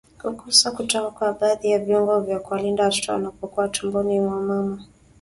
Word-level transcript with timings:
Kukosa 0.21 0.71
kutoka 0.71 1.11
kwa 1.11 1.33
baadhi 1.33 1.71
ya 1.71 1.79
viungo 1.79 2.19
vya 2.21 2.39
kuwalinda 2.39 2.83
watoto 2.83 3.11
wanapokuwa 3.11 3.67
tumboni 3.69 4.19
mwa 4.19 4.41
mama 4.41 4.83